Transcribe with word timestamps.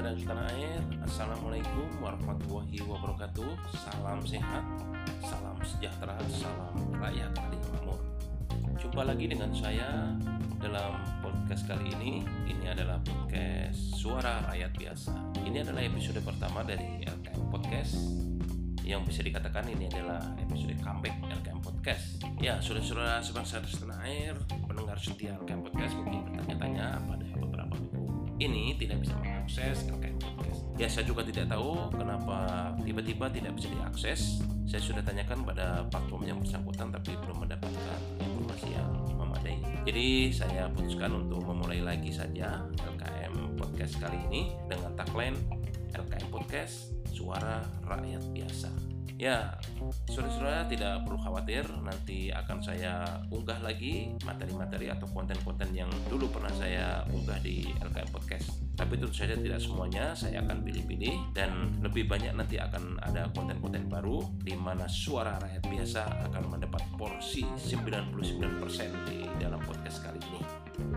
dan 0.00 0.16
tanah 0.16 0.48
air. 0.56 0.80
Assalamualaikum 1.04 1.84
warahmatullahi 2.00 2.80
wabarakatuh. 2.88 3.52
Salam 3.76 4.24
sehat, 4.24 4.64
salam 5.20 5.52
sejahtera, 5.60 6.16
salam 6.32 6.72
rakyat 6.96 7.28
paling 7.36 7.60
makmur. 7.68 8.00
Jumpa 8.80 9.04
lagi 9.04 9.28
dengan 9.28 9.52
saya 9.52 10.16
dalam 10.56 10.96
podcast 11.20 11.68
kali 11.68 11.92
ini. 12.00 12.24
Ini 12.48 12.72
adalah 12.72 12.96
podcast 13.04 13.76
Suara 13.92 14.40
Rakyat 14.48 14.72
Biasa. 14.72 15.12
Ini 15.44 15.68
adalah 15.68 15.84
episode 15.84 16.24
pertama 16.24 16.64
dari 16.64 17.04
LKM 17.04 17.52
Podcast. 17.52 18.00
Yang 18.80 19.12
bisa 19.12 19.20
dikatakan 19.20 19.68
ini 19.68 19.84
adalah 19.92 20.32
episode 20.40 20.80
comeback 20.80 21.20
LKM 21.28 21.60
Podcast. 21.60 22.24
Ya, 22.40 22.56
saudara-saudara 22.56 23.20
sebangsa 23.20 23.60
dan 23.60 23.68
setanah 23.68 24.00
air, 24.08 24.32
pendengar 24.64 24.96
setia 24.96 25.36
LKM 25.44 25.60
Podcast 25.60 25.92
mungkin 26.00 26.32
bertanya-tanya 26.32 27.04
pada 27.04 27.24
beberapa 27.36 27.76
minggu 27.76 28.00
ini 28.40 28.72
tidak 28.80 29.04
bisa 29.04 29.14
LKM 29.58 30.16
Podcast. 30.22 30.60
Ya, 30.78 30.86
saya 30.86 31.04
juga 31.04 31.26
tidak 31.26 31.50
tahu 31.50 31.90
kenapa 31.92 32.70
tiba-tiba 32.86 33.26
tidak 33.34 33.52
bisa 33.58 33.68
diakses. 33.74 34.44
Saya 34.70 34.78
sudah 34.78 35.02
tanyakan 35.02 35.42
pada 35.42 35.82
platform 35.90 36.22
yang 36.30 36.38
bersangkutan 36.38 36.94
tapi 36.94 37.18
belum 37.18 37.42
mendapatkan 37.42 38.00
informasi 38.22 38.68
yang 38.70 38.90
memadai. 39.18 39.58
Jadi, 39.82 40.30
saya 40.30 40.70
putuskan 40.70 41.10
untuk 41.26 41.42
memulai 41.42 41.82
lagi 41.82 42.14
saja 42.14 42.62
LKM 42.78 43.58
Podcast 43.58 43.98
kali 43.98 44.22
ini 44.30 44.54
dengan 44.70 44.94
tagline 44.94 45.36
LKM 45.98 46.28
Podcast 46.30 46.94
Suara 47.10 47.66
Rakyat 47.82 48.22
Biasa. 48.30 48.89
Ya, 49.20 49.52
saudara-saudara 50.08 50.64
tidak 50.64 51.04
perlu 51.04 51.20
khawatir, 51.20 51.68
nanti 51.84 52.32
akan 52.32 52.56
saya 52.64 53.20
unggah 53.28 53.60
lagi 53.60 54.16
materi-materi 54.24 54.88
atau 54.88 55.04
konten-konten 55.12 55.76
yang 55.76 55.92
dulu 56.08 56.24
pernah 56.32 56.48
saya 56.56 57.04
unggah 57.12 57.36
di 57.44 57.68
LKM 57.84 58.08
Podcast. 58.16 58.64
Tapi 58.80 58.96
tentu 58.96 59.12
saja 59.12 59.36
tidak 59.36 59.60
semuanya, 59.60 60.16
saya 60.16 60.40
akan 60.40 60.64
pilih-pilih 60.64 61.36
dan 61.36 61.68
lebih 61.84 62.08
banyak 62.08 62.32
nanti 62.32 62.56
akan 62.56 62.96
ada 63.04 63.28
konten-konten 63.36 63.92
baru 63.92 64.24
di 64.40 64.56
mana 64.56 64.88
suara 64.88 65.36
rakyat 65.36 65.68
biasa 65.68 66.02
akan 66.32 66.56
mendapat 66.56 66.80
porsi 66.96 67.44
99% 67.60 68.16
di 69.04 69.28
dalam 69.36 69.60
podcast 69.68 70.00
kali 70.00 70.16
ini. 70.16 70.40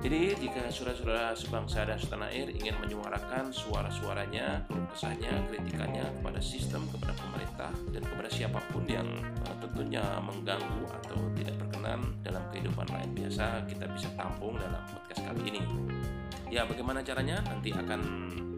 Jadi 0.00 0.20
jika 0.40 0.72
saudara-saudara 0.72 1.36
sebangsa 1.36 1.84
dan 1.84 2.00
setanah 2.00 2.32
air 2.32 2.48
ingin 2.48 2.80
menyuarakan 2.80 3.52
suara-suaranya, 3.52 4.64
keluh 4.68 4.88
kesahnya, 4.92 5.36
kritikannya 5.52 6.04
kepada 6.20 6.40
sistem, 6.40 6.84
kepada 6.88 7.12
pemerintah, 7.12 7.35
dan 7.64 8.02
kepada 8.04 8.28
siapa 8.28 8.60
pun 8.68 8.84
yang 8.84 9.08
uh, 9.48 9.56
tentunya 9.64 10.04
mengganggu 10.20 10.84
atau 11.02 11.18
tidak 11.32 11.56
berkenan 11.64 12.00
dalam 12.20 12.44
kehidupan 12.52 12.84
rakyat 12.92 13.12
biasa, 13.16 13.46
kita 13.64 13.84
bisa 13.96 14.08
tampung 14.14 14.60
dalam 14.60 14.82
podcast 14.92 15.24
kali 15.24 15.42
ini. 15.48 15.62
Ya, 16.52 16.68
bagaimana 16.68 17.00
caranya? 17.00 17.40
Nanti 17.48 17.72
akan 17.72 18.00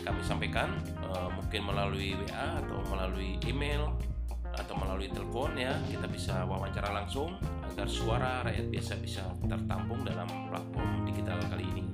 kami 0.00 0.20
sampaikan 0.24 0.72
uh, 1.04 1.28
mungkin 1.34 1.66
melalui 1.66 2.16
WA 2.16 2.62
atau 2.62 2.78
melalui 2.88 3.36
email 3.44 3.92
atau 4.56 4.72
melalui 4.78 5.12
telepon 5.12 5.52
ya 5.52 5.76
kita 5.92 6.08
bisa 6.08 6.48
wawancara 6.48 6.88
langsung 6.88 7.36
agar 7.68 7.86
suara 7.92 8.40
rakyat 8.40 8.72
biasa 8.72 8.92
bisa 9.04 9.22
tertampung 9.44 10.00
dalam 10.00 10.24
platform 10.48 11.04
digital 11.04 11.36
kali 11.52 11.66
ini. 11.76 11.84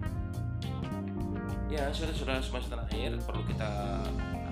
Ya, 1.72 1.88
saudara-saudara 1.88 2.44
semesta 2.44 2.76
tanah 2.76 2.88
air 2.92 3.16
perlu 3.24 3.42
kita 3.48 3.70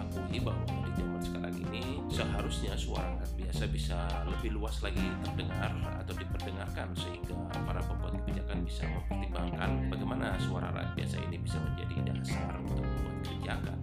akui 0.00 0.40
bahwa 0.40 0.64
di 0.96 1.04
zaman 1.20 1.52
sekarang 1.52 1.56
ini 1.68 1.82
seharusnya 2.08 2.72
suara 2.80 3.04
rakyat 3.20 3.32
biasa 3.36 3.64
bisa 3.68 3.98
lebih 4.24 4.56
luas 4.56 4.80
lagi 4.80 5.04
terdengar 5.20 5.72
atau 6.00 6.14
diperdengarkan 6.16 6.88
sehingga 6.96 7.36
para 7.68 7.80
pembuat 7.84 8.16
kebijakan 8.24 8.64
bisa 8.64 8.88
mempertimbangkan 8.88 9.70
bagaimana 9.92 10.40
suara 10.40 10.72
rakyat 10.72 10.92
biasa 10.96 11.16
ini 11.28 11.36
bisa 11.44 11.60
menjadi 11.60 11.94
dasar 12.08 12.52
untuk 12.64 12.80
membuat 12.80 13.16
kebijakan. 13.20 13.78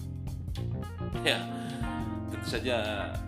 Ya, 1.22 1.38
tentu 2.34 2.47
saja 2.50 2.78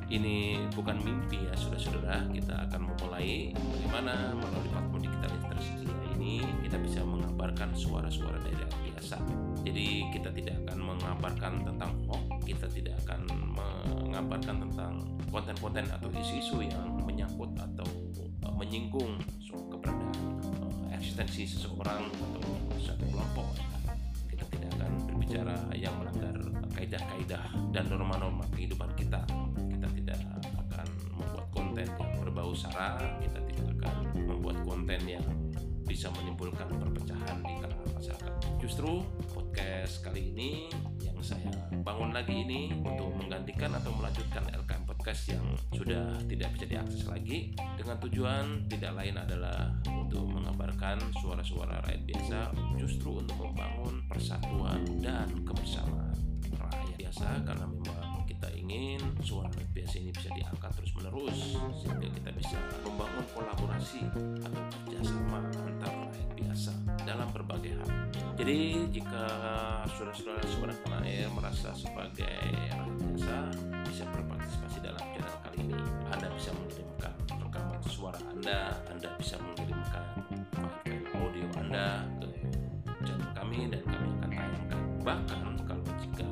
ini 0.10 0.58
bukan 0.74 0.98
mimpi 1.06 1.46
ya 1.46 1.54
saudara-saudara 1.54 2.26
kita 2.34 2.66
akan 2.66 2.82
memulai 2.90 3.54
bagaimana 3.54 4.34
melalui 4.34 4.70
platform 4.74 5.02
digital 5.06 5.30
yang 5.30 5.46
tersedia 5.54 5.98
ini 6.18 6.34
kita 6.66 6.78
bisa 6.82 7.06
mengabarkan 7.06 7.70
suara-suara 7.78 8.42
dari 8.42 8.58
rakyat 8.58 8.82
biasa 8.90 9.18
jadi 9.62 9.88
kita 10.10 10.30
tidak 10.34 10.56
akan 10.66 10.80
mengabarkan 10.98 11.54
tentang 11.62 11.92
hoax 12.10 12.39
kita 12.50 12.66
tidak 12.66 12.96
akan 13.06 13.30
mengabarkan 14.10 14.58
tentang 14.66 15.06
konten-konten 15.30 15.86
atau 15.86 16.10
isu-isu 16.10 16.66
yang 16.66 16.98
menyangkut 17.06 17.54
atau 17.54 17.86
uh, 18.42 18.54
menyinggung 18.58 19.22
keberadaan 19.70 20.18
uh, 20.66 20.90
eksistensi 20.98 21.46
seseorang 21.46 22.10
atau 22.10 22.42
satu 22.82 23.06
kelompok 23.06 23.54
kita 24.34 24.46
tidak 24.50 24.70
akan 24.82 24.92
berbicara 25.06 25.56
yang 25.78 25.94
melanggar 26.02 26.36
kaidah-kaidah 26.74 27.44
dan 27.70 27.86
norma-norma 27.92 28.48
kehidupan 28.56 28.90
kita. 28.98 29.22
Kita 29.70 29.88
tidak 29.94 30.20
akan 30.58 30.88
membuat 31.22 31.46
konten 31.54 31.86
yang 31.86 32.14
berbau 32.18 32.56
sara, 32.56 32.98
kita 33.22 33.40
tidak 33.46 33.68
akan 33.78 33.96
membuat 34.26 34.58
konten 34.66 35.02
yang 35.06 35.26
bisa 35.86 36.10
menimbulkan 36.18 36.70
perpecahan 36.82 37.44
di 37.46 37.54
kalangan 37.62 37.90
masyarakat. 37.94 38.34
Justru 38.64 39.04
podcast 39.34 40.02
kali 40.06 40.34
ini 40.34 40.72
saya 41.30 41.54
bangun 41.86 42.10
lagi 42.10 42.42
ini 42.42 42.74
untuk 42.74 43.14
menggantikan 43.14 43.70
atau 43.78 43.94
melanjutkan 43.94 44.42
LKM 44.50 44.82
Podcast 44.90 45.30
yang 45.30 45.46
sudah 45.78 46.18
tidak 46.26 46.50
bisa 46.58 46.66
diakses 46.66 47.06
lagi 47.06 47.54
dengan 47.78 48.02
tujuan 48.02 48.66
tidak 48.66 48.98
lain 48.98 49.14
adalah 49.14 49.70
untuk 49.86 50.26
mengabarkan 50.26 50.98
suara-suara 51.22 51.86
rakyat 51.86 52.02
biasa 52.10 52.40
justru 52.82 53.22
untuk 53.22 53.38
membangun 53.46 54.02
persatuan 54.10 54.82
dan 55.06 55.30
kebersamaan 55.46 56.18
rakyat 56.58 56.98
biasa 56.98 57.28
karena 57.46 57.66
memang 57.70 58.26
kita 58.26 58.50
ingin 58.58 58.98
suara 59.22 59.54
rakyat 59.54 59.70
biasa 59.78 59.96
ini 60.02 60.10
bisa 60.10 60.30
diangkat 60.34 60.72
terus 60.82 60.92
menerus 60.98 61.38
sehingga 61.78 62.10
kita 62.10 62.30
bisa 62.34 62.58
membangun 62.82 63.26
kolaborasi 63.38 64.02
atau 64.42 64.62
kerjasama 64.90 64.99
Jadi 68.40 68.88
jika 68.96 69.28
saudara-saudara 69.92 70.40
suara 70.48 70.72
tanah 70.88 71.04
air 71.04 71.28
merasa 71.28 71.76
sebagai 71.76 72.40
rakyat 72.72 72.88
biasa 73.20 73.36
bisa 73.84 74.08
berpartisipasi 74.16 74.80
dalam 74.80 75.04
channel 75.12 75.38
kali 75.44 75.58
ini, 75.68 75.76
Anda 76.08 76.32
bisa 76.32 76.56
mengirimkan 76.56 77.14
rekaman 77.36 77.84
suara 77.84 78.16
Anda, 78.32 78.80
Anda 78.88 79.12
bisa 79.20 79.36
mengirimkan 79.44 80.24
file 80.56 81.04
audio 81.20 81.46
Anda 81.60 82.08
ke 82.24 82.32
channel 83.04 83.28
kami 83.36 83.60
dan 83.76 83.84
kami 83.84 84.08
akan 84.08 84.30
tayangkan. 84.32 84.80
Bahkan 85.04 85.40
kalau 85.68 85.84
jika 86.00 86.24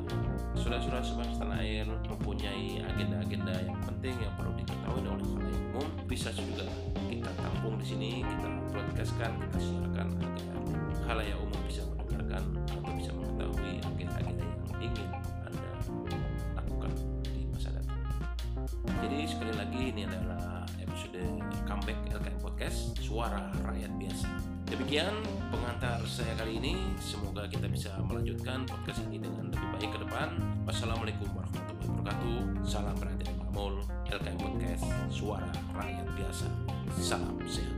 saudara-saudara 0.56 1.03
sebangsa 1.03 1.44
tanah 1.44 1.59
air 1.59 1.91
mempunyai 2.07 2.88
agenda-agenda 2.88 3.51
yang 3.67 3.84
penting 3.84 4.16
yang 4.23 4.31
perlu 4.40 4.56
diketahui 4.56 5.03
oleh 5.03 5.28
khalayak 5.28 5.59
umum, 5.75 5.88
bisa 6.07 6.31
juga 6.31 6.72
kita 7.12 7.35
tampung 7.35 7.75
di 7.75 7.85
sini, 7.85 8.12
kita 8.23 8.47
broadcastkan, 8.72 9.35
kita 9.44 9.59
siarkan 9.59 10.07
agar 10.23 10.56
khalayak 11.03 11.35
umum 11.44 11.62
bisa 11.67 11.84
atau 12.44 12.94
bisa 12.96 13.12
mengetahui 13.14 13.81
agenda-agenda 13.81 14.46
yang 14.46 14.92
ingin 14.92 15.09
Anda 15.46 15.72
lakukan 16.58 16.92
di 17.24 17.48
masa 17.50 17.70
datang. 17.74 18.00
Jadi 19.06 19.18
sekali 19.30 19.53
lagi 19.56 19.81
ini 19.94 20.02
adalah 20.06 20.66
episode 20.81 21.24
comeback 21.70 22.00
LKM 22.12 22.38
Podcast 22.42 22.97
Suara 23.00 23.53
Rakyat 23.64 23.92
Biasa. 23.96 24.30
Demikian 24.68 25.14
pengantar 25.47 26.03
saya 26.03 26.36
kali 26.36 26.59
ini. 26.59 26.76
Semoga 27.00 27.47
kita 27.47 27.72
bisa 27.72 27.96
melanjutkan 28.03 28.68
podcast 28.68 29.00
ini 29.08 29.24
dengan 29.24 29.47
lebih 29.53 29.68
baik 29.80 29.92
ke 29.96 30.00
depan. 30.03 30.36
Wassalamualaikum 30.68 31.31
warahmatullahi 31.31 31.88
wabarakatuh. 31.88 32.38
Salam 32.68 32.97
makmur. 33.58 33.81
LKM 34.08 34.38
Podcast 34.38 34.86
Suara 35.09 35.50
Rakyat 35.73 36.08
Biasa. 36.14 36.47
Salam 37.02 37.35
sehat. 37.50 37.77